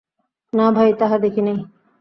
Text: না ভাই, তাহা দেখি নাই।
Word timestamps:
না 0.53 0.67
ভাই, 0.71 0.89
তাহা 0.99 1.17
দেখি 1.17 1.41
নাই। 1.41 1.57